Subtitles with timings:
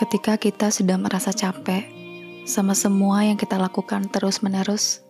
[0.00, 1.84] ketika kita sudah merasa capek
[2.48, 5.04] sama semua yang kita lakukan terus-menerus,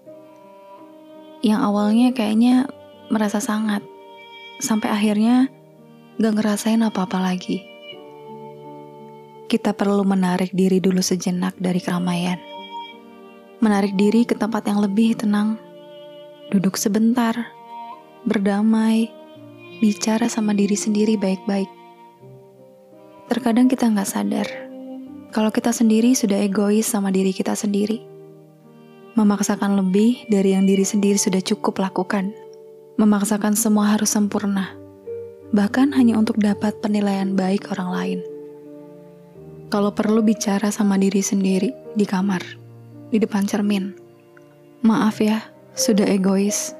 [1.46, 2.66] yang awalnya kayaknya
[3.06, 3.86] merasa sangat,
[4.58, 5.46] sampai akhirnya
[6.18, 7.62] gak ngerasain apa-apa lagi.
[9.46, 12.42] Kita perlu menarik diri dulu sejenak dari keramaian.
[13.62, 15.54] Menarik diri ke tempat yang lebih tenang.
[16.50, 17.34] Duduk sebentar,
[18.26, 19.06] berdamai,
[19.78, 21.70] bicara sama diri sendiri baik-baik.
[23.30, 24.69] Terkadang kita nggak sadar
[25.30, 28.02] kalau kita sendiri sudah egois sama diri kita sendiri.
[29.18, 32.30] Memaksakan lebih dari yang diri sendiri sudah cukup lakukan.
[32.94, 34.74] Memaksakan semua harus sempurna.
[35.50, 38.20] Bahkan hanya untuk dapat penilaian baik orang lain
[39.70, 42.42] kalau perlu bicara sama diri sendiri di kamar,
[43.14, 43.94] di depan cermin.
[44.82, 45.46] Maaf ya,
[45.78, 46.74] sudah egois.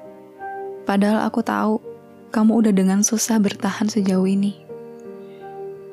[0.90, 1.78] Padahal aku tahu
[2.34, 4.58] kamu udah dengan susah bertahan sejauh ini.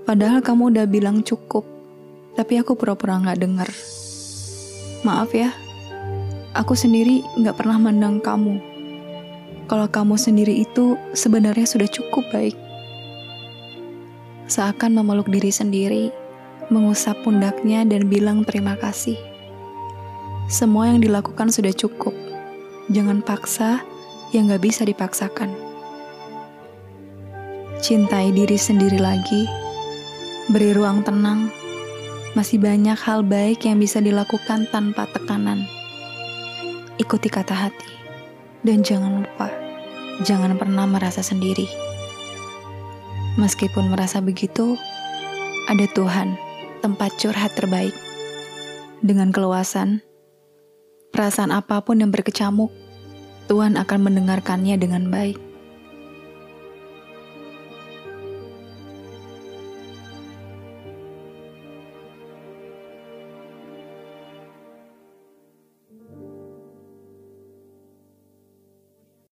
[0.09, 1.69] Padahal kamu udah bilang cukup,
[2.38, 3.69] tapi aku pura-pura nggak denger.
[5.02, 5.49] Maaf ya,
[6.53, 8.61] aku sendiri nggak pernah mandang kamu.
[9.66, 12.55] Kalau kamu sendiri itu sebenarnya sudah cukup baik.
[14.47, 16.08] Seakan memeluk diri sendiri,
[16.71, 19.19] mengusap pundaknya dan bilang terima kasih.
[20.47, 22.15] Semua yang dilakukan sudah cukup.
[22.88, 23.83] Jangan paksa
[24.31, 25.52] yang gak bisa dipaksakan.
[27.83, 29.43] Cintai diri sendiri lagi.
[30.47, 31.67] Beri ruang tenang.
[32.38, 35.66] Masih banyak hal baik yang bisa dilakukan tanpa tekanan.
[37.02, 37.89] Ikuti kata hati.
[38.61, 39.49] Dan jangan lupa,
[40.21, 41.65] jangan pernah merasa sendiri.
[43.41, 44.77] Meskipun merasa begitu,
[45.65, 46.38] ada Tuhan
[46.85, 47.97] tempat curhat terbaik.
[49.02, 50.05] Dengan keluasan,
[51.09, 52.69] perasaan apa pun yang berkecamuk,
[53.49, 55.41] Tuhan akan mendengarkannya dengan baik.